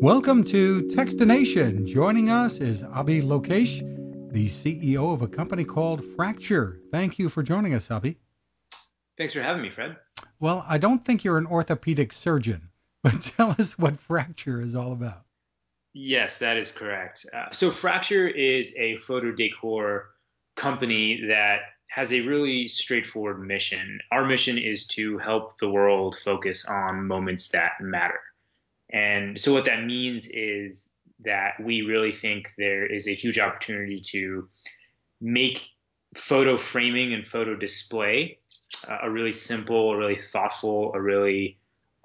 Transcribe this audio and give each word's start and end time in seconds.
Welcome 0.00 0.44
to 0.44 0.82
Techstination. 0.82 1.84
Joining 1.84 2.30
us 2.30 2.58
is 2.58 2.82
Abhi 2.82 3.20
Lokesh, 3.20 3.80
the 4.32 4.48
CEO 4.48 5.12
of 5.12 5.22
a 5.22 5.26
company 5.26 5.64
called 5.64 6.04
Fracture. 6.14 6.78
Thank 6.92 7.18
you 7.18 7.28
for 7.28 7.42
joining 7.42 7.74
us, 7.74 7.88
Abhi. 7.88 8.14
Thanks 9.16 9.32
for 9.32 9.42
having 9.42 9.60
me, 9.60 9.70
Fred. 9.70 9.96
Well, 10.38 10.64
I 10.68 10.78
don't 10.78 11.04
think 11.04 11.24
you're 11.24 11.36
an 11.36 11.48
orthopedic 11.48 12.12
surgeon, 12.12 12.68
but 13.02 13.20
tell 13.22 13.56
us 13.58 13.76
what 13.76 13.98
Fracture 13.98 14.60
is 14.60 14.76
all 14.76 14.92
about. 14.92 15.24
Yes, 15.94 16.38
that 16.38 16.56
is 16.56 16.70
correct. 16.70 17.26
Uh, 17.34 17.50
so, 17.50 17.72
Fracture 17.72 18.28
is 18.28 18.76
a 18.76 18.98
photo 18.98 19.32
decor 19.32 20.10
company 20.54 21.24
that 21.26 21.62
has 21.88 22.12
a 22.12 22.20
really 22.20 22.68
straightforward 22.68 23.44
mission. 23.44 23.98
Our 24.12 24.24
mission 24.24 24.58
is 24.58 24.86
to 24.88 25.18
help 25.18 25.58
the 25.58 25.68
world 25.68 26.16
focus 26.24 26.66
on 26.66 27.08
moments 27.08 27.48
that 27.48 27.72
matter. 27.80 28.20
And 28.90 29.40
so, 29.40 29.52
what 29.52 29.66
that 29.66 29.84
means 29.84 30.28
is 30.28 30.94
that 31.24 31.60
we 31.62 31.82
really 31.82 32.12
think 32.12 32.52
there 32.56 32.86
is 32.86 33.08
a 33.08 33.14
huge 33.14 33.38
opportunity 33.38 34.00
to 34.12 34.48
make 35.20 35.70
photo 36.16 36.56
framing 36.56 37.12
and 37.12 37.26
photo 37.26 37.54
display 37.54 38.38
uh, 38.88 38.98
a 39.02 39.10
really 39.10 39.32
simple, 39.32 39.92
a 39.92 39.96
really 39.96 40.16
thoughtful, 40.16 40.92
a 40.94 41.02
really 41.02 41.58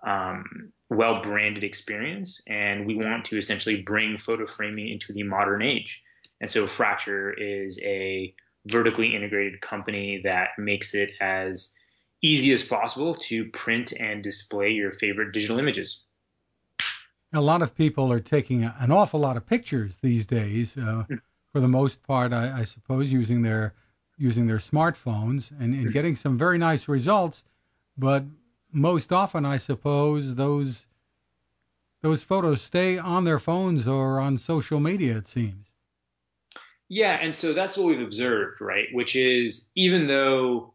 um, 0.06 0.72
well 0.90 1.22
branded 1.22 1.64
experience. 1.64 2.42
And 2.48 2.86
we 2.86 2.96
want 2.96 3.26
to 3.26 3.38
essentially 3.38 3.82
bring 3.82 4.18
photo 4.18 4.46
framing 4.46 4.90
into 4.90 5.14
the 5.14 5.24
modern 5.24 5.62
age. 5.62 6.02
And 6.42 6.50
so, 6.52 6.68
Fracture 6.68 7.32
is 7.32 7.80
a 7.82 8.34
vertically 8.66 9.16
integrated 9.16 9.62
company 9.62 10.22
that 10.24 10.50
makes 10.58 10.96
it 10.96 11.12
as 11.22 11.78
easy 12.22 12.54
as 12.54 12.64
possible 12.64 13.16
to 13.16 13.46
print 13.50 13.94
and 14.00 14.24
display 14.24 14.72
your 14.72 14.92
favorite 14.94 15.34
digital 15.34 15.60
images. 15.60 16.04
A 17.34 17.42
lot 17.42 17.62
of 17.62 17.76
people 17.76 18.12
are 18.12 18.20
taking 18.20 18.64
an 18.64 18.92
awful 18.92 19.20
lot 19.20 19.38
of 19.38 19.46
pictures 19.46 19.98
these 20.02 20.26
days. 20.26 20.78
Uh, 20.78 21.04
hmm. 21.08 21.16
for 21.52 21.60
the 21.60 21.68
most 21.68 22.02
part, 22.04 22.32
I, 22.34 22.60
I, 22.60 22.64
suppose 22.64 23.12
using 23.12 23.42
their 23.42 23.74
using 24.18 24.48
their 24.48 24.58
smartphones 24.58 25.52
and, 25.52 25.74
and 25.74 25.86
hmm. 25.86 25.92
getting 25.92 26.16
some 26.16 26.38
very 26.38 26.58
nice 26.58 26.88
results. 26.88 27.44
But 27.98 28.24
most 28.72 29.12
often, 29.12 29.46
I 29.46 29.58
suppose 29.58 30.36
those 30.36 30.86
those 32.02 32.24
photos 32.24 32.62
stay 32.62 32.98
on 32.98 33.24
their 33.24 33.40
phones 33.40 33.88
or 33.88 34.20
on 34.20 34.38
social 34.38 34.80
media. 34.80 35.18
It 35.18 35.28
seems. 35.28 35.68
Yeah, 36.90 37.14
and 37.14 37.34
so 37.34 37.54
that's 37.54 37.78
what 37.78 37.88
we've 37.88 38.02
observed, 38.02 38.62
right? 38.62 38.88
Which 38.92 39.16
is 39.16 39.72
even 39.76 40.06
though 40.08 40.74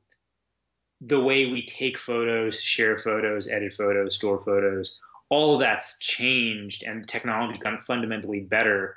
the 1.00 1.20
way 1.20 1.46
we 1.46 1.64
take 1.64 1.96
photos, 1.96 2.60
share 2.60 2.96
photos, 2.96 3.48
edit 3.48 3.72
photos, 3.72 4.16
store 4.16 4.42
photos, 4.44 4.98
all 5.30 5.54
of 5.54 5.60
that's 5.60 5.98
changed 5.98 6.84
and 6.84 7.06
technology's 7.06 7.60
gotten 7.60 7.80
fundamentally 7.80 8.40
better. 8.40 8.96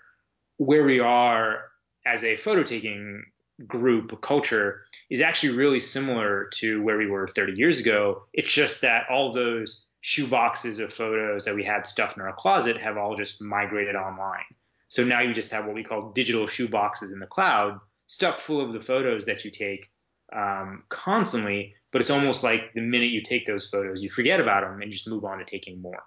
Where 0.58 0.84
we 0.84 1.00
are 1.00 1.64
as 2.06 2.24
a 2.24 2.36
photo 2.36 2.64
taking 2.64 3.24
group 3.68 4.22
culture 4.22 4.86
is 5.10 5.22
actually 5.22 5.56
really 5.56 5.80
similar 5.80 6.50
to 6.54 6.82
where 6.84 6.98
we 6.98 7.08
were 7.08 7.28
30 7.28 7.54
years 7.54 7.80
ago. 7.80 8.24
It's 8.34 8.52
just 8.52 8.82
that 8.82 9.06
all 9.10 9.32
those 9.32 9.86
shoe 10.02 10.28
boxes 10.28 10.80
of 10.80 10.92
photos 10.92 11.46
that 11.46 11.56
we 11.56 11.64
had 11.64 11.86
stuffed 11.86 12.18
in 12.18 12.24
our 12.24 12.34
closet 12.34 12.78
have 12.78 12.98
all 12.98 13.16
just 13.16 13.42
migrated 13.42 13.96
online. 13.96 14.46
So 14.88 15.04
now 15.04 15.22
you 15.22 15.34
just 15.34 15.52
have 15.52 15.66
what 15.66 15.76
we 15.76 15.84
call 15.84 16.12
digital 16.12 16.48
shoe 16.48 16.68
boxes 16.68 17.12
in 17.12 17.20
the 17.20 17.28
cloud, 17.28 17.80
stuffed 18.08 18.42
full 18.42 18.62
of 18.62 18.74
the 18.74 18.82
photos 18.82 19.26
that 19.26 19.46
you 19.46 19.52
take 19.52 19.90
um, 20.36 20.84
constantly. 20.90 21.76
But 21.92 22.02
it's 22.02 22.10
almost 22.10 22.44
like 22.44 22.74
the 22.74 22.82
minute 22.82 23.12
you 23.12 23.22
take 23.22 23.46
those 23.46 23.70
photos, 23.70 24.02
you 24.02 24.10
forget 24.10 24.40
about 24.40 24.64
them 24.64 24.82
and 24.82 24.92
just 24.92 25.08
move 25.08 25.24
on 25.24 25.40
to 25.40 25.46
taking 25.46 25.82
more. 25.82 26.04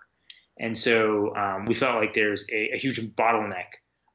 And 0.58 0.76
so 0.78 1.34
um, 1.34 1.66
we 1.66 1.74
felt 1.74 1.96
like 1.96 2.14
there's 2.14 2.46
a, 2.50 2.74
a, 2.74 2.78
huge 2.78 3.00
bottleneck 3.00 3.66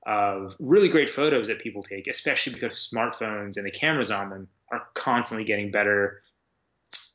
of 0.06 0.56
really 0.60 0.88
great 0.88 1.10
photos 1.10 1.48
that 1.48 1.60
people 1.60 1.84
take, 1.84 2.08
especially 2.08 2.54
because 2.54 2.90
smartphones 2.94 3.58
and 3.58 3.66
the 3.66 3.72
cameras 3.72 4.10
on 4.10 4.30
them 4.30 4.48
are 4.72 4.84
constantly 4.94 5.44
getting 5.44 5.72
better, 5.72 6.22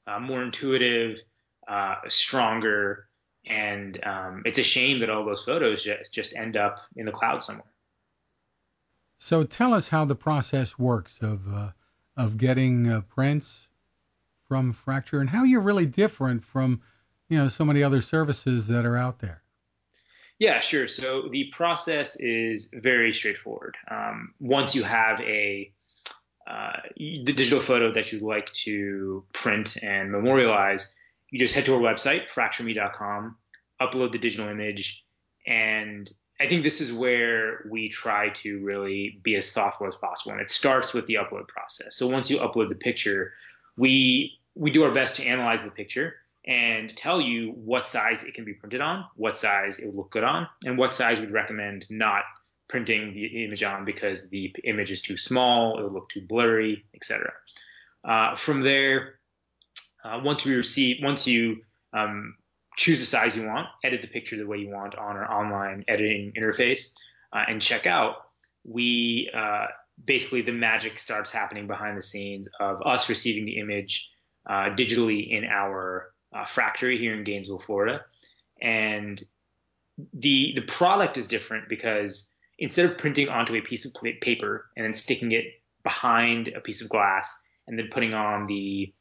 uh, 0.07 0.21
more 0.21 0.43
intuitive, 0.43 1.21
uh, 1.67 1.97
stronger, 2.09 3.09
and 3.47 4.03
um, 4.05 4.43
it's 4.45 4.59
a 4.59 4.63
shame 4.63 5.01
that 5.01 5.11
all 5.11 5.25
those 5.25 5.45
photos 5.45 5.85
just, 5.85 6.13
just 6.13 6.37
end 6.37 6.57
up 6.57 6.81
in 6.97 7.07
the 7.07 7.13
cloud 7.13 7.43
somewhere. 7.43 7.73
So 9.19 9.45
tell 9.45 9.73
us 9.73 9.89
how 9.89 10.05
the 10.05 10.15
process 10.15 10.79
works 10.79 11.19
of 11.23 11.53
uh, 11.53 11.71
of 12.17 12.37
getting 12.37 12.89
uh, 12.89 13.01
prints 13.03 13.69
from 14.47 14.73
Fracture 14.73 15.21
and 15.21 15.31
how 15.31 15.45
you're 15.45 15.61
really 15.61 15.87
different 15.87 16.45
from 16.45 16.83
you 17.35 17.41
know 17.41 17.49
so 17.49 17.65
many 17.65 17.83
other 17.83 18.01
services 18.01 18.69
that 18.69 18.87
are 18.87 18.97
out 18.97 19.19
there. 19.19 19.43
Yeah, 20.39 20.61
sure. 20.61 20.87
So 20.87 21.29
the 21.29 21.51
process 21.53 22.17
is 22.21 22.71
very 22.73 23.13
straightforward. 23.13 23.77
Um, 23.91 24.35
once 24.39 24.75
you 24.77 24.85
have 24.85 25.21
a 25.21 25.73
uh, 26.47 26.77
the 26.97 27.25
digital 27.25 27.61
photo 27.61 27.93
that 27.93 28.13
you'd 28.13 28.23
like 28.23 28.53
to 28.53 29.25
print 29.33 29.77
and 29.83 30.13
memorialize, 30.13 30.95
you 31.31 31.41
just 31.41 31.55
head 31.55 31.65
to 31.65 31.75
our 31.75 31.81
website, 31.81 32.29
fractureme.com, 32.33 33.37
upload 33.81 34.13
the 34.13 34.19
digital 34.19 34.49
image, 34.49 35.05
and 35.45 36.09
I 36.41 36.47
think 36.47 36.63
this 36.63 36.81
is 36.81 36.93
where 36.93 37.67
we 37.69 37.89
try 37.89 38.29
to 38.29 38.63
really 38.63 39.19
be 39.25 39.35
as 39.35 39.51
thoughtful 39.51 39.89
as 39.89 39.97
possible. 39.97 40.33
And 40.33 40.41
it 40.41 40.51
starts 40.51 40.95
with 40.95 41.07
the 41.07 41.15
upload 41.15 41.49
process. 41.49 41.97
So 41.97 42.07
once 42.07 42.31
you 42.31 42.39
upload 42.39 42.69
the 42.69 42.77
picture, 42.77 43.33
we 43.77 44.39
we 44.55 44.71
do 44.71 44.85
our 44.85 44.93
best 44.93 45.17
to 45.17 45.25
analyze 45.25 45.65
the 45.65 45.73
picture 45.73 46.15
and 46.47 46.95
tell 46.95 47.21
you 47.21 47.53
what 47.53 47.89
size 47.89 48.23
it 48.25 48.35
can 48.35 48.45
be 48.45 48.53
printed 48.53 48.81
on, 48.81 49.05
what 49.17 49.37
size 49.37 49.79
it 49.79 49.87
would 49.87 49.95
look 49.95 50.11
good 50.11 50.25
on, 50.25 50.47
and 50.65 50.77
what 50.77 50.95
size 50.95 51.21
we'd 51.21 51.31
recommend 51.31 51.87
not 51.91 52.25
printing 52.69 53.15
the 53.15 53.45
image 53.45 53.63
on 53.63 53.85
because 53.85 54.29
the 54.31 54.55
image 54.65 54.91
is 54.91 55.01
too 55.01 55.17
small, 55.17 55.79
it 55.79 55.83
would 55.83 55.93
look 55.93 56.09
too 56.09 56.21
blurry, 56.21 56.85
etc. 56.95 57.33
Uh, 58.05 58.35
from 58.35 58.63
there, 58.63 59.15
uh, 60.05 60.21
once 60.23 60.45
we 60.45 60.55
receive, 60.55 61.03
once 61.03 61.27
you 61.27 61.63
um, 61.93 62.37
choose 62.77 63.01
the 63.01 63.07
size 63.07 63.37
you 63.37 63.47
want, 63.47 63.69
edit 63.83 64.03
the 64.03 64.09
picture 64.09 64.37
the 64.37 64.47
way 64.47 64.59
you 64.59 64.69
want 64.69 64.95
on 64.97 65.17
our 65.17 65.31
online 65.31 65.85
editing 65.89 66.33
interface, 66.39 66.95
uh, 67.33 67.45
and 67.49 67.63
check 67.63 67.87
out, 67.87 68.17
we 68.65 69.31
uh, 69.35 69.67
basically 70.05 70.43
the 70.43 70.53
magic 70.53 70.99
starts 70.99 71.31
happening 71.31 71.67
behind 71.67 71.97
the 71.97 72.03
scenes 72.03 72.49
of 72.61 72.83
us 72.85 73.09
receiving 73.09 73.45
the 73.45 73.59
image 73.59 74.11
uh, 74.47 74.71
digitally 74.71 75.31
in 75.31 75.45
our 75.45 76.14
uh, 76.35 76.45
factory 76.45 76.99
here 76.99 77.15
in 77.15 77.25
Gainesville, 77.25 77.61
Florida, 77.61 78.05
and 78.61 79.23
the 80.13 80.53
the 80.57 80.63
product 80.63 81.17
is 81.17 81.29
different 81.29 81.69
because 81.69 82.35
instead 82.59 82.87
of 82.91 82.99
printing 82.99 83.29
onto 83.29 83.55
a 83.55 83.61
piece 83.61 83.85
of 83.85 83.93
paper 84.21 84.67
and 84.77 84.85
then 84.85 84.93
sticking 84.93 85.33
it 85.33 85.45
behind 85.83 86.49
a 86.49 86.61
piece 86.61 86.83
of 86.83 86.89
glass 86.89 87.35
and 87.67 87.79
then 87.79 87.89
putting 87.91 88.15
on 88.15 88.47
the 88.47 88.93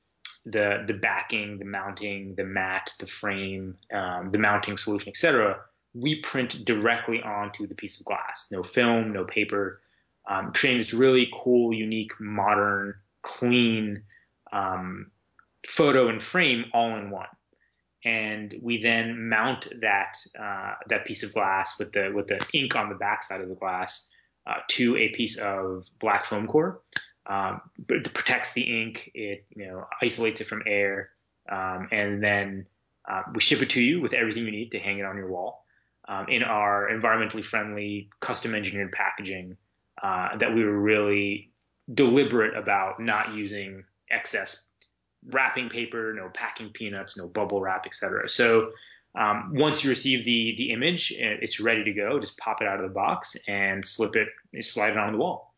the 0.46 0.84
the 0.88 0.94
backing, 0.94 1.58
the 1.58 1.66
mounting, 1.66 2.36
the 2.36 2.44
mat, 2.44 2.94
the 3.00 3.08
frame, 3.08 3.76
um, 3.94 4.32
the 4.32 4.38
mounting 4.38 4.78
solution, 4.78 5.10
etc. 5.10 5.60
We 5.94 6.22
print 6.22 6.66
directly 6.66 7.22
onto 7.22 7.68
the 7.68 7.76
piece 7.76 8.00
of 8.00 8.06
glass. 8.06 8.48
No 8.52 8.64
film, 8.64 9.14
no 9.14 9.26
paper. 9.26 9.80
Um, 10.28 10.54
creating 10.54 10.80
this 10.80 10.94
really 10.94 11.30
cool, 11.34 11.74
unique, 11.74 12.14
modern, 12.20 12.96
clean 13.22 14.04
um, 14.52 15.12
photo 15.68 16.10
and 16.10 16.22
frame 16.22 16.66
all 16.74 16.98
in 16.98 17.10
one. 17.10 17.28
And 18.06 18.54
we 18.62 18.82
then 18.82 19.30
mount 19.30 19.70
that 19.82 20.18
uh, 20.38 20.74
that 20.90 21.06
piece 21.06 21.24
of 21.24 21.34
glass 21.34 21.80
with 21.80 21.94
the 21.94 22.12
with 22.14 22.28
the 22.28 22.46
ink 22.54 22.76
on 22.76 22.90
the 22.90 22.96
backside 22.96 23.40
of 23.40 23.48
the 23.48 23.56
glass 23.56 24.10
uh, 24.46 24.58
to 24.72 24.98
a 24.98 25.10
piece 25.10 25.38
of 25.38 25.88
black 26.00 26.26
foam 26.26 26.48
core 26.48 26.82
um, 27.26 27.62
it 27.90 28.14
protects 28.14 28.54
the 28.54 28.62
ink. 28.82 29.12
It 29.14 29.46
you 29.56 29.68
know 29.68 29.88
isolates 30.02 30.42
it 30.42 30.48
from 30.48 30.64
air, 30.66 31.12
um, 31.50 31.88
and 31.92 32.22
then 32.22 32.66
uh, 33.10 33.24
we 33.34 33.42
ship 33.42 33.62
it 33.62 33.72
to 33.72 33.82
you 33.82 34.02
with 34.02 34.14
everything 34.14 34.46
you 34.46 34.52
need 34.52 34.72
to 34.72 34.80
hang 34.80 35.00
it 35.00 35.06
on 35.06 35.18
your 35.18 35.30
wall 35.30 35.66
um, 36.08 36.28
in 36.28 36.44
our 36.44 36.90
environmentally 36.90 37.44
friendly, 37.44 38.10
custom 38.20 38.56
engineered 38.56 38.92
packaging 38.92 39.58
uh, 40.02 40.36
that 40.38 40.54
we 40.54 40.64
were 40.64 40.78
really 40.78 41.52
deliberate 41.94 42.56
about 42.56 43.00
not 43.00 43.34
using 43.34 43.84
excess 44.10 44.70
wrapping 45.30 45.70
paper, 45.70 46.14
no 46.16 46.30
packing 46.30 46.70
peanuts, 46.70 47.18
no 47.18 47.28
bubble 47.28 47.62
wrap, 47.62 47.86
etc. 47.86 48.28
So 48.30 48.72
um, 49.16 49.52
once 49.54 49.84
you 49.84 49.90
receive 49.90 50.26
the 50.26 50.56
the 50.58 50.72
image, 50.72 51.14
it's 51.18 51.60
ready 51.60 51.84
to 51.86 51.94
go. 51.94 52.20
Just 52.20 52.38
pop 52.38 52.62
it 52.62 52.68
out 52.68 52.80
of 52.80 52.88
the 52.88 52.94
box 52.94 53.38
and 53.48 53.86
slip 53.86 54.16
it, 54.16 54.30
slide 54.64 54.92
it 54.92 54.98
on 54.98 55.14
the 55.14 55.20
wall. 55.20 55.54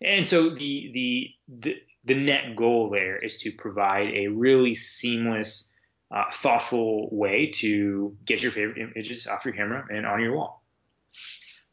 And 0.00 0.26
so 0.26 0.50
the, 0.50 0.90
the 0.92 1.30
the 1.48 1.76
the 2.04 2.14
net 2.14 2.56
goal 2.56 2.90
there 2.90 3.16
is 3.16 3.38
to 3.38 3.52
provide 3.52 4.08
a 4.14 4.28
really 4.28 4.74
seamless, 4.74 5.74
uh, 6.10 6.24
thoughtful 6.32 7.08
way 7.10 7.50
to 7.56 8.16
get 8.24 8.42
your 8.42 8.52
favorite 8.52 8.78
images 8.78 9.26
off 9.26 9.44
your 9.44 9.54
camera 9.54 9.86
and 9.90 10.06
on 10.06 10.20
your 10.20 10.36
wall. 10.36 10.62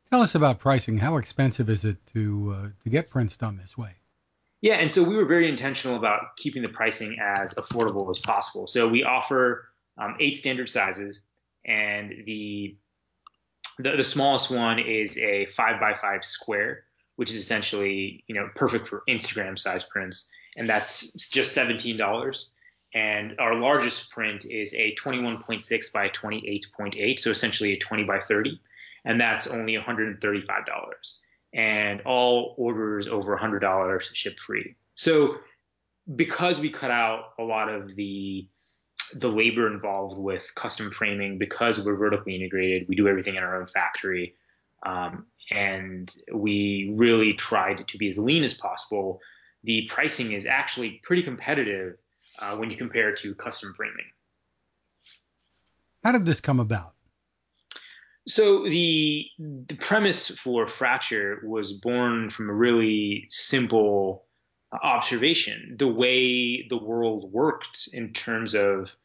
Tell 0.10 0.22
us 0.22 0.36
about 0.36 0.60
pricing. 0.60 0.98
How 0.98 1.18
expensive 1.18 1.70
is 1.70 1.86
it 1.86 1.98
to 2.14 2.56
uh, 2.56 2.70
to 2.84 2.90
get 2.90 3.10
prints 3.10 3.38
done 3.38 3.58
this 3.58 3.78
way? 3.78 3.96
Yeah, 4.62 4.76
and 4.76 4.92
so 4.92 5.04
we 5.04 5.16
were 5.16 5.26
very 5.26 5.50
intentional 5.50 5.98
about 5.98 6.38
keeping 6.38 6.62
the 6.62 6.70
pricing 6.70 7.18
as 7.20 7.54
affordable 7.56 8.10
as 8.12 8.20
possible. 8.20 8.68
So 8.68 8.88
we 8.88 9.04
offer 9.04 9.68
um, 9.98 10.16
eight 10.20 10.38
standard 10.38 10.70
sizes, 10.70 11.22
and 11.66 12.24
the 12.26 12.78
the, 13.80 13.98
the 13.98 14.04
smallest 14.04 14.52
one 14.52 14.78
is 14.78 15.18
a 15.18 15.48
five 15.48 15.80
by 15.80 15.96
five 15.96 16.24
square, 16.24 16.84
which 17.16 17.32
is 17.32 17.38
essentially 17.38 18.24
you 18.28 18.36
know 18.36 18.50
perfect 18.56 18.88
for 18.88 19.02
Instagram 19.10 19.58
size 19.58 19.84
prints, 19.84 20.30
and 20.56 20.70
that's 20.70 21.30
just 21.30 21.54
seventeen 21.54 21.98
dollars. 21.98 22.50
And 22.94 23.40
our 23.40 23.56
largest 23.56 24.12
print 24.12 24.44
is 24.44 24.74
a 24.74 24.94
21.6 24.96 25.94
by 25.94 26.10
28.8, 26.10 27.20
so 27.20 27.30
essentially 27.30 27.72
a 27.72 27.80
20 27.80 28.04
by 28.04 28.20
30, 28.20 28.60
and 29.06 29.18
that's 29.18 29.48
only 29.48 29.78
$135. 29.78 30.20
And 31.54 32.02
all 32.02 32.56
orders 32.58 33.08
over 33.08 33.38
$100 33.38 34.16
ship 34.16 34.40
free. 34.40 34.76
So 34.94 35.38
because 36.16 36.60
we 36.60 36.70
cut 36.70 36.92
out 36.92 37.34
a 37.40 37.44
lot 37.44 37.70
of 37.70 37.96
the 37.96 38.48
the 39.16 39.28
labor 39.28 39.68
involved 39.72 40.18
with 40.18 40.54
custom 40.56 40.90
framing, 40.92 41.38
because 41.38 41.84
we're 41.84 41.98
vertically 41.98 42.36
integrated, 42.36 42.88
we 42.88 42.96
do 42.96 43.08
everything 43.08 43.36
in 43.36 43.44
our 43.44 43.60
own 43.60 43.68
factory, 43.68 44.36
um, 44.84 45.26
and 45.50 46.16
we 46.34 46.94
really 46.96 47.34
tried 47.34 47.86
to 47.90 47.98
be 47.98 48.08
as 48.08 48.18
lean 48.18 48.44
as 48.44 48.54
possible. 48.54 49.20
The 49.64 49.88
pricing 49.90 50.32
is 50.32 50.46
actually 50.46 51.02
pretty 51.04 51.24
competitive 51.24 51.98
uh, 52.40 52.56
when 52.56 52.72
you 52.72 52.78
compare 52.78 53.14
to 53.16 53.36
custom 53.36 53.74
framing. 53.76 54.06
How 56.04 56.14
did 56.14 56.26
this 56.26 56.40
come 56.40 56.60
about? 56.60 56.94
So 58.28 58.68
the 58.68 59.28
the 59.40 59.78
premise 59.78 60.30
for 60.30 60.68
Fracture 60.68 61.42
was 61.44 61.74
born 61.74 62.30
from 62.30 62.50
a 62.50 62.54
really 62.54 63.26
simple 63.30 64.28
observation. 64.72 65.76
The 65.78 65.88
way 65.88 66.68
the 66.68 66.78
world 66.78 67.32
worked 67.32 67.90
in 67.94 68.14
terms 68.14 68.54
of 68.54 68.96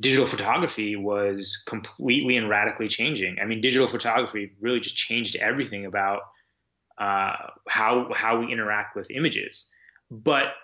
digital 0.00 0.26
photography 0.26 0.96
was 0.96 1.62
completely 1.66 2.36
and 2.36 2.48
radically 2.48 2.88
changing. 2.88 3.38
I 3.40 3.46
mean, 3.46 3.60
digital 3.60 3.86
photography 3.86 4.52
really 4.60 4.80
just 4.80 4.96
changed 4.96 5.36
everything 5.36 5.86
about 5.86 6.22
uh, 6.98 7.34
how 7.68 8.12
how 8.14 8.40
we 8.40 8.52
interact 8.52 8.96
with 8.96 9.10
images. 9.10 9.72
But 10.10 10.54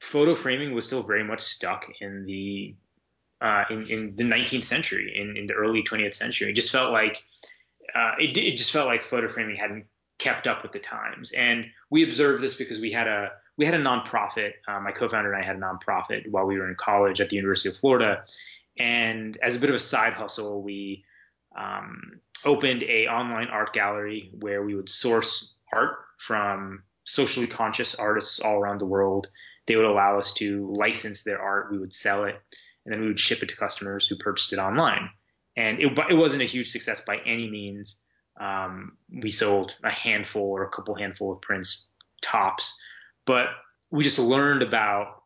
photo 0.00 0.34
framing 0.34 0.74
was 0.74 0.86
still 0.86 1.02
very 1.02 1.24
much 1.24 1.40
stuck 1.40 1.86
in 2.00 2.24
the 2.26 2.76
uh, 3.44 3.64
in, 3.68 3.86
in 3.88 4.16
the 4.16 4.24
19th 4.24 4.64
century, 4.64 5.12
in, 5.14 5.36
in 5.36 5.46
the 5.46 5.52
early 5.52 5.82
20th 5.82 6.14
century. 6.14 6.48
It 6.48 6.54
just 6.54 6.72
felt 6.72 6.92
like 6.92 7.22
uh, 7.94 8.12
it, 8.18 8.36
it 8.38 8.56
just 8.56 8.72
felt 8.72 8.86
like 8.86 9.02
photo 9.02 9.28
framing 9.28 9.56
hadn't 9.56 9.84
kept 10.18 10.46
up 10.46 10.62
with 10.62 10.72
the 10.72 10.78
times. 10.78 11.32
And 11.32 11.66
we 11.90 12.04
observed 12.04 12.42
this 12.42 12.54
because 12.54 12.80
we 12.80 12.90
had 12.90 13.06
a 13.06 13.32
we 13.56 13.66
had 13.66 13.74
a 13.74 13.82
nonprofit. 13.82 14.52
Uh, 14.66 14.80
my 14.80 14.90
co-founder 14.90 15.32
and 15.32 15.42
I 15.42 15.46
had 15.46 15.56
a 15.56 15.60
nonprofit 15.60 16.28
while 16.28 16.46
we 16.46 16.58
were 16.58 16.68
in 16.68 16.74
college 16.74 17.20
at 17.20 17.28
the 17.28 17.36
University 17.36 17.68
of 17.68 17.76
Florida, 17.76 18.24
and 18.78 19.36
as 19.42 19.56
a 19.56 19.60
bit 19.60 19.68
of 19.68 19.76
a 19.76 19.80
side 19.80 20.14
hustle, 20.14 20.62
we 20.62 21.04
um, 21.56 22.20
opened 22.46 22.82
a 22.82 23.06
online 23.06 23.48
art 23.48 23.74
gallery 23.74 24.30
where 24.40 24.64
we 24.64 24.74
would 24.74 24.88
source 24.88 25.54
art 25.72 25.98
from 26.16 26.82
socially 27.04 27.46
conscious 27.46 27.94
artists 27.94 28.40
all 28.40 28.58
around 28.58 28.80
the 28.80 28.86
world 28.86 29.28
they 29.66 29.76
would 29.76 29.84
allow 29.84 30.18
us 30.18 30.32
to 30.34 30.72
license 30.74 31.22
their 31.22 31.40
art. 31.40 31.70
We 31.70 31.78
would 31.78 31.94
sell 31.94 32.24
it, 32.24 32.40
and 32.84 32.94
then 32.94 33.00
we 33.00 33.08
would 33.08 33.20
ship 33.20 33.42
it 33.42 33.48
to 33.48 33.56
customers 33.56 34.06
who 34.06 34.16
purchased 34.16 34.52
it 34.52 34.58
online. 34.58 35.10
And 35.56 35.78
it, 35.80 35.98
it 36.10 36.14
wasn't 36.14 36.42
a 36.42 36.46
huge 36.46 36.70
success 36.70 37.00
by 37.00 37.18
any 37.24 37.48
means. 37.48 38.00
Um, 38.38 38.96
we 39.10 39.30
sold 39.30 39.76
a 39.84 39.90
handful 39.90 40.42
or 40.42 40.64
a 40.64 40.70
couple 40.70 40.94
handful 40.94 41.32
of 41.32 41.40
prints 41.40 41.86
tops, 42.20 42.76
but 43.26 43.46
we 43.90 44.02
just 44.02 44.18
learned 44.18 44.62
about 44.62 45.22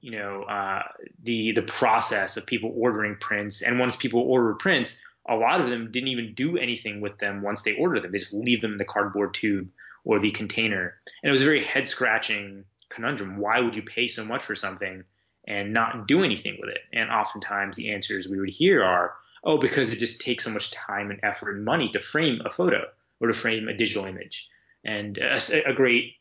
you 0.00 0.10
know 0.10 0.42
uh, 0.42 0.82
the 1.22 1.52
the 1.52 1.62
process 1.62 2.36
of 2.36 2.46
people 2.46 2.74
ordering 2.76 3.16
prints. 3.18 3.62
And 3.62 3.78
once 3.78 3.96
people 3.96 4.20
ordered 4.20 4.58
prints, 4.58 5.00
a 5.26 5.34
lot 5.34 5.60
of 5.60 5.70
them 5.70 5.90
didn't 5.90 6.08
even 6.08 6.34
do 6.34 6.58
anything 6.58 7.00
with 7.00 7.16
them 7.18 7.40
once 7.40 7.62
they 7.62 7.74
ordered 7.74 8.02
them. 8.02 8.12
They 8.12 8.18
just 8.18 8.34
leave 8.34 8.60
them 8.60 8.72
in 8.72 8.78
the 8.78 8.84
cardboard 8.84 9.32
tube 9.32 9.68
or 10.04 10.18
the 10.18 10.32
container. 10.32 10.94
And 11.22 11.28
it 11.28 11.32
was 11.32 11.42
a 11.42 11.46
very 11.46 11.64
head 11.64 11.88
scratching 11.88 12.64
conundrum. 12.90 13.38
Why 13.38 13.60
would 13.60 13.76
you 13.76 13.82
pay 13.82 14.08
so 14.08 14.24
much 14.24 14.42
for 14.42 14.54
something 14.54 15.04
and 15.46 15.72
not 15.72 16.06
do 16.06 16.22
anything 16.22 16.58
with 16.60 16.70
it? 16.70 16.80
And 16.92 17.10
oftentimes 17.10 17.76
the 17.76 17.92
answers 17.92 18.28
we 18.28 18.38
would 18.38 18.50
hear 18.50 18.82
are, 18.82 19.14
oh, 19.44 19.58
because 19.58 19.92
it 19.92 19.98
just 19.98 20.20
takes 20.20 20.44
so 20.44 20.50
much 20.50 20.70
time 20.70 21.10
and 21.10 21.20
effort 21.22 21.56
and 21.56 21.64
money 21.64 21.90
to 21.92 22.00
frame 22.00 22.40
a 22.44 22.50
photo 22.50 22.84
or 23.20 23.28
to 23.28 23.34
frame 23.34 23.68
a 23.68 23.76
digital 23.76 24.04
image. 24.04 24.48
And 24.84 25.18
a, 25.18 25.40
a 25.66 25.74
great, 25.74 26.14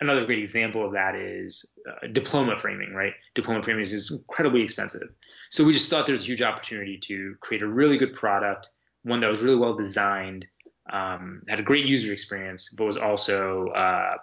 another 0.00 0.24
great 0.24 0.38
example 0.38 0.84
of 0.84 0.92
that 0.92 1.14
is 1.14 1.76
uh, 1.88 2.06
diploma 2.08 2.58
framing, 2.58 2.94
right? 2.94 3.14
Diploma 3.34 3.62
framing 3.62 3.82
is 3.82 4.10
incredibly 4.10 4.62
expensive. 4.62 5.08
So 5.50 5.64
we 5.64 5.72
just 5.72 5.90
thought 5.90 6.06
there 6.06 6.14
was 6.14 6.24
a 6.24 6.28
huge 6.28 6.42
opportunity 6.42 6.98
to 7.04 7.36
create 7.40 7.62
a 7.62 7.68
really 7.68 7.98
good 7.98 8.14
product, 8.14 8.70
one 9.02 9.20
that 9.20 9.28
was 9.28 9.42
really 9.42 9.58
well 9.58 9.74
designed, 9.74 10.46
um, 10.90 11.42
had 11.48 11.60
a 11.60 11.62
great 11.62 11.86
user 11.86 12.12
experience, 12.12 12.70
but 12.76 12.84
was 12.84 12.96
also 12.96 13.68
uh, 13.68 14.16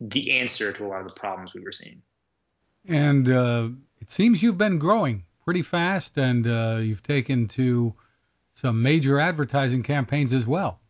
the 0.00 0.38
answer 0.40 0.72
to 0.72 0.84
a 0.84 0.88
lot 0.88 1.00
of 1.00 1.08
the 1.08 1.14
problems 1.14 1.54
we 1.54 1.60
were 1.60 1.72
seeing. 1.72 2.02
And 2.88 3.28
uh, 3.28 3.68
it 4.00 4.10
seems 4.10 4.42
you've 4.42 4.58
been 4.58 4.78
growing 4.78 5.24
pretty 5.44 5.62
fast, 5.62 6.16
and 6.16 6.46
uh, 6.46 6.78
you've 6.80 7.02
taken 7.02 7.48
to 7.48 7.94
some 8.54 8.82
major 8.82 9.20
advertising 9.20 9.82
campaigns 9.82 10.32
as 10.32 10.46
well. 10.46 10.80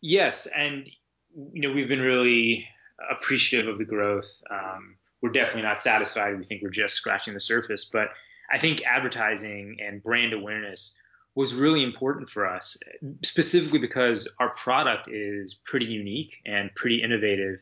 Yes, 0.00 0.46
and 0.46 0.88
you 1.34 1.62
know 1.62 1.72
we've 1.72 1.88
been 1.88 2.00
really 2.00 2.68
appreciative 3.10 3.68
of 3.68 3.78
the 3.78 3.84
growth. 3.84 4.42
Um, 4.50 4.96
we're 5.22 5.30
definitely 5.30 5.62
not 5.62 5.80
satisfied. 5.80 6.36
We 6.36 6.44
think 6.44 6.62
we're 6.62 6.70
just 6.70 6.94
scratching 6.94 7.34
the 7.34 7.40
surface, 7.40 7.84
but 7.84 8.08
I 8.50 8.58
think 8.58 8.82
advertising 8.82 9.78
and 9.80 10.02
brand 10.02 10.32
awareness 10.32 10.96
was 11.34 11.54
really 11.54 11.82
important 11.82 12.28
for 12.28 12.46
us, 12.46 12.76
specifically 13.22 13.78
because 13.78 14.28
our 14.38 14.50
product 14.50 15.08
is 15.08 15.54
pretty 15.54 15.86
unique 15.86 16.36
and 16.44 16.74
pretty 16.74 17.02
innovative 17.02 17.60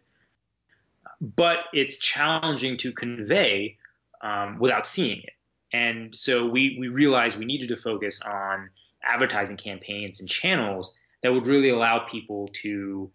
but 1.20 1.58
it's 1.72 1.98
challenging 1.98 2.76
to 2.78 2.92
convey 2.92 3.76
um, 4.22 4.58
without 4.58 4.86
seeing 4.86 5.18
it. 5.18 5.32
And 5.72 6.14
so 6.14 6.46
we, 6.46 6.76
we 6.80 6.88
realized 6.88 7.38
we 7.38 7.44
needed 7.44 7.68
to 7.68 7.76
focus 7.76 8.20
on 8.22 8.70
advertising 9.02 9.56
campaigns 9.56 10.20
and 10.20 10.28
channels 10.28 10.94
that 11.22 11.32
would 11.32 11.46
really 11.46 11.70
allow 11.70 12.00
people 12.00 12.48
to 12.54 13.10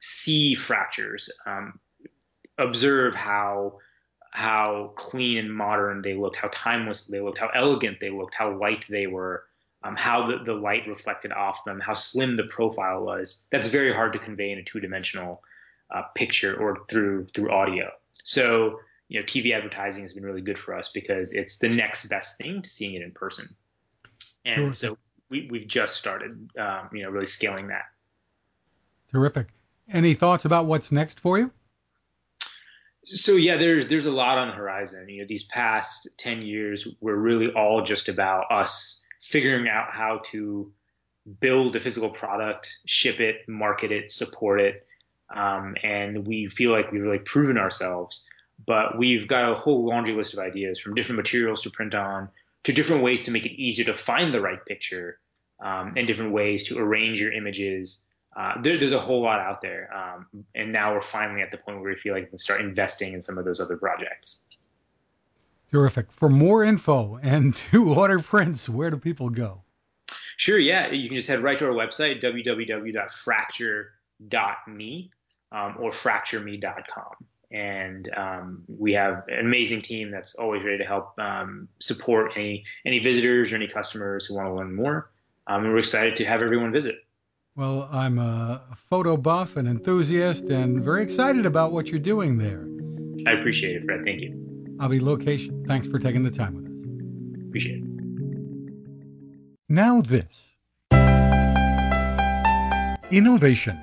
see 0.00 0.54
fractures, 0.54 1.30
um, 1.46 1.78
observe 2.58 3.14
how 3.14 3.78
how 4.30 4.92
clean 4.96 5.38
and 5.38 5.54
modern 5.54 6.02
they 6.02 6.14
looked, 6.14 6.34
how 6.34 6.50
timeless 6.52 7.06
they 7.06 7.20
looked, 7.20 7.38
how 7.38 7.50
elegant 7.54 8.00
they 8.00 8.10
looked, 8.10 8.34
how 8.34 8.58
light 8.58 8.84
they 8.88 9.06
were, 9.06 9.44
um, 9.84 9.94
how 9.94 10.26
the, 10.26 10.42
the 10.44 10.52
light 10.52 10.88
reflected 10.88 11.30
off 11.30 11.64
them, 11.64 11.78
how 11.78 11.94
slim 11.94 12.34
the 12.34 12.42
profile 12.42 13.04
was. 13.04 13.44
That's 13.52 13.68
very 13.68 13.94
hard 13.94 14.12
to 14.14 14.18
convey 14.18 14.50
in 14.50 14.58
a 14.58 14.64
two 14.64 14.80
dimensional 14.80 15.40
uh, 15.90 16.02
picture 16.14 16.56
or 16.56 16.84
through 16.88 17.26
through 17.34 17.50
audio. 17.50 17.90
So 18.24 18.80
you 19.08 19.20
know, 19.20 19.26
TV 19.26 19.52
advertising 19.54 20.02
has 20.02 20.12
been 20.12 20.24
really 20.24 20.40
good 20.40 20.58
for 20.58 20.74
us 20.74 20.90
because 20.90 21.32
it's 21.32 21.58
the 21.58 21.68
next 21.68 22.06
best 22.06 22.38
thing 22.38 22.62
to 22.62 22.68
seeing 22.68 22.94
it 22.94 23.02
in 23.02 23.12
person. 23.12 23.54
And 24.44 24.56
sure. 24.56 24.72
so 24.72 24.98
we, 25.28 25.48
we've 25.50 25.66
just 25.66 25.96
started, 25.96 26.50
um, 26.58 26.90
you 26.92 27.02
know, 27.02 27.10
really 27.10 27.26
scaling 27.26 27.68
that. 27.68 27.84
Terrific. 29.12 29.48
Any 29.90 30.14
thoughts 30.14 30.44
about 30.44 30.66
what's 30.66 30.90
next 30.90 31.20
for 31.20 31.38
you? 31.38 31.52
So 33.04 33.32
yeah, 33.32 33.58
there's 33.58 33.86
there's 33.88 34.06
a 34.06 34.12
lot 34.12 34.38
on 34.38 34.48
the 34.48 34.54
horizon. 34.54 35.08
You 35.08 35.20
know, 35.20 35.26
these 35.28 35.44
past 35.44 36.08
ten 36.16 36.40
years 36.40 36.88
were 37.00 37.16
really 37.16 37.52
all 37.52 37.82
just 37.82 38.08
about 38.08 38.50
us 38.50 39.02
figuring 39.20 39.68
out 39.68 39.90
how 39.90 40.22
to 40.24 40.72
build 41.40 41.76
a 41.76 41.80
physical 41.80 42.10
product, 42.10 42.78
ship 42.86 43.20
it, 43.20 43.46
market 43.46 43.92
it, 43.92 44.10
support 44.10 44.60
it, 44.60 44.86
um, 45.34 45.74
and 45.82 46.26
we 46.26 46.48
feel 46.48 46.70
like 46.70 46.92
we've 46.92 47.02
really 47.02 47.18
proven 47.18 47.58
ourselves. 47.58 48.24
But 48.66 48.96
we've 48.96 49.26
got 49.26 49.50
a 49.50 49.54
whole 49.54 49.84
laundry 49.84 50.14
list 50.14 50.32
of 50.32 50.38
ideas 50.38 50.78
from 50.78 50.94
different 50.94 51.16
materials 51.16 51.62
to 51.62 51.70
print 51.70 51.94
on 51.94 52.28
to 52.64 52.72
different 52.72 53.02
ways 53.02 53.24
to 53.24 53.30
make 53.30 53.46
it 53.46 53.52
easier 53.52 53.86
to 53.86 53.94
find 53.94 54.32
the 54.32 54.40
right 54.40 54.64
picture 54.64 55.18
um, 55.62 55.94
and 55.96 56.06
different 56.06 56.32
ways 56.32 56.68
to 56.68 56.78
arrange 56.78 57.20
your 57.20 57.32
images. 57.32 58.08
Uh, 58.36 58.60
there, 58.62 58.78
there's 58.78 58.92
a 58.92 59.00
whole 59.00 59.22
lot 59.22 59.40
out 59.40 59.60
there. 59.60 59.90
Um, 59.94 60.44
and 60.54 60.72
now 60.72 60.94
we're 60.94 61.00
finally 61.00 61.42
at 61.42 61.50
the 61.50 61.58
point 61.58 61.80
where 61.80 61.90
we 61.90 61.96
feel 61.96 62.14
like 62.14 62.24
we 62.24 62.30
can 62.30 62.38
start 62.38 62.60
investing 62.60 63.12
in 63.12 63.22
some 63.22 63.38
of 63.38 63.44
those 63.44 63.60
other 63.60 63.76
projects. 63.76 64.44
Terrific. 65.70 66.10
For 66.12 66.28
more 66.28 66.64
info 66.64 67.18
and 67.22 67.56
to 67.70 67.92
order 67.92 68.20
prints, 68.20 68.68
where 68.68 68.90
do 68.90 68.96
people 68.96 69.30
go? 69.30 69.62
Sure, 70.36 70.58
yeah. 70.58 70.90
You 70.90 71.08
can 71.08 71.16
just 71.16 71.28
head 71.28 71.40
right 71.40 71.58
to 71.58 71.66
our 71.66 71.72
website, 71.72 72.22
www.fracture.me 72.22 75.10
um, 75.54 75.76
or 75.78 75.90
fractureme.com. 75.90 77.14
And 77.50 78.10
um, 78.16 78.64
we 78.66 78.92
have 78.94 79.22
an 79.28 79.46
amazing 79.46 79.82
team 79.82 80.10
that's 80.10 80.34
always 80.34 80.64
ready 80.64 80.78
to 80.78 80.84
help 80.84 81.16
um, 81.20 81.68
support 81.78 82.32
any 82.36 82.64
any 82.84 82.98
visitors 82.98 83.52
or 83.52 83.56
any 83.56 83.68
customers 83.68 84.26
who 84.26 84.34
want 84.34 84.48
to 84.48 84.54
learn 84.54 84.74
more. 84.74 85.10
Um, 85.46 85.64
and 85.64 85.72
we're 85.72 85.78
excited 85.78 86.16
to 86.16 86.24
have 86.24 86.42
everyone 86.42 86.72
visit. 86.72 87.04
Well, 87.54 87.88
I'm 87.92 88.18
a 88.18 88.62
photo 88.90 89.16
buff 89.16 89.56
and 89.56 89.68
enthusiast, 89.68 90.44
and 90.44 90.82
very 90.82 91.04
excited 91.04 91.46
about 91.46 91.70
what 91.70 91.86
you're 91.86 92.00
doing 92.00 92.38
there. 92.38 92.66
I 93.28 93.38
appreciate 93.38 93.76
it, 93.76 93.84
Fred. 93.84 94.00
Thank 94.04 94.22
you. 94.22 94.32
Abhi 94.78 95.00
Lokesh. 95.00 95.66
Thanks 95.68 95.86
for 95.86 96.00
taking 96.00 96.24
the 96.24 96.32
time 96.32 96.56
with 96.56 96.64
us. 96.64 97.46
Appreciate 97.46 97.84
it. 97.84 97.90
Now 99.68 100.00
this. 100.00 100.56
Innovation. 103.12 103.78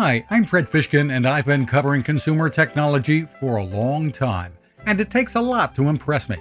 Hi, 0.00 0.24
I'm 0.30 0.44
Fred 0.44 0.70
Fishkin, 0.70 1.10
and 1.10 1.26
I've 1.26 1.46
been 1.46 1.66
covering 1.66 2.04
consumer 2.04 2.48
technology 2.48 3.26
for 3.40 3.56
a 3.56 3.64
long 3.64 4.12
time, 4.12 4.52
and 4.86 5.00
it 5.00 5.10
takes 5.10 5.34
a 5.34 5.40
lot 5.40 5.74
to 5.74 5.88
impress 5.88 6.28
me. 6.28 6.36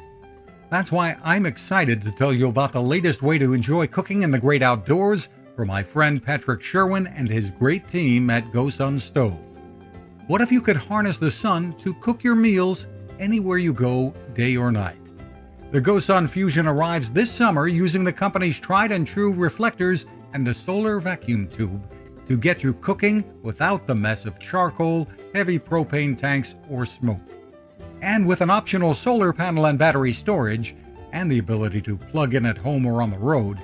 That's 0.69 0.91
why 0.91 1.17
I'm 1.23 1.47
excited 1.47 2.03
to 2.03 2.11
tell 2.11 2.31
you 2.31 2.49
about 2.49 2.71
the 2.71 2.79
latest 2.83 3.23
way 3.23 3.39
to 3.39 3.53
enjoy 3.53 3.87
cooking 3.87 4.21
in 4.21 4.29
the 4.29 4.37
great 4.37 4.61
outdoors 4.61 5.29
for 5.55 5.65
my 5.65 5.81
friend 5.81 6.23
Patrick 6.23 6.61
Sherwin 6.61 7.07
and 7.07 7.27
his 7.27 7.49
great 7.49 7.87
team 7.87 8.29
at 8.29 8.51
GoSun 8.51 9.01
Stove. 9.01 9.39
What 10.27 10.41
if 10.41 10.51
you 10.51 10.61
could 10.61 10.77
harness 10.77 11.17
the 11.17 11.31
sun 11.31 11.73
to 11.79 11.95
cook 11.95 12.23
your 12.23 12.35
meals 12.35 12.85
anywhere 13.19 13.57
you 13.57 13.73
go, 13.73 14.13
day 14.35 14.55
or 14.55 14.71
night? 14.71 15.01
The 15.71 15.81
GoSun 15.81 16.29
Fusion 16.29 16.67
arrives 16.67 17.09
this 17.09 17.31
summer 17.31 17.67
using 17.67 18.03
the 18.03 18.13
company's 18.13 18.59
tried 18.59 18.91
and 18.91 19.07
true 19.07 19.33
reflectors 19.33 20.05
and 20.33 20.47
a 20.47 20.53
solar 20.53 20.99
vacuum 20.99 21.47
tube 21.47 21.81
to 22.27 22.37
get 22.37 22.63
you 22.63 22.73
cooking 22.73 23.23
without 23.41 23.87
the 23.87 23.95
mess 23.95 24.25
of 24.25 24.39
charcoal, 24.39 25.07
heavy 25.33 25.57
propane 25.57 26.17
tanks, 26.17 26.55
or 26.69 26.85
smoke. 26.85 27.21
And 28.01 28.27
with 28.27 28.41
an 28.41 28.49
optional 28.49 28.93
solar 28.93 29.33
panel 29.33 29.65
and 29.65 29.79
battery 29.79 30.13
storage, 30.13 30.75
and 31.13 31.31
the 31.31 31.39
ability 31.39 31.81
to 31.81 31.97
plug 31.97 32.33
in 32.33 32.45
at 32.45 32.57
home 32.57 32.85
or 32.85 33.01
on 33.01 33.11
the 33.11 33.17
road, 33.17 33.57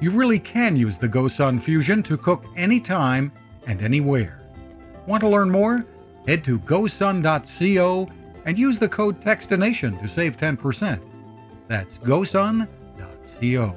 you 0.00 0.10
really 0.10 0.38
can 0.38 0.76
use 0.76 0.96
the 0.96 1.08
GoSun 1.08 1.60
Fusion 1.60 2.02
to 2.04 2.16
cook 2.16 2.44
anytime 2.56 3.32
and 3.66 3.82
anywhere. 3.82 4.40
Want 5.06 5.20
to 5.22 5.28
learn 5.28 5.50
more? 5.50 5.84
Head 6.26 6.44
to 6.44 6.58
gosun.co 6.60 8.08
and 8.44 8.58
use 8.58 8.78
the 8.78 8.88
code 8.88 9.20
TECHSTINATION 9.20 9.98
to 10.00 10.08
save 10.08 10.36
10%. 10.36 11.00
That's 11.68 11.98
gosun.co. 11.98 13.76